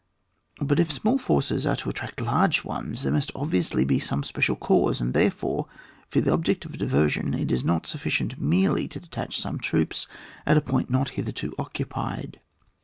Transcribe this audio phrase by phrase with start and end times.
[0.59, 4.55] But if small forces are to attract large ones, there must obviously be some special
[4.55, 5.67] cause, aud, therefore,
[6.09, 10.07] for the object of a diversion it is not sufficient merely to detach some troops
[10.47, 12.39] to a point not hither to occupied.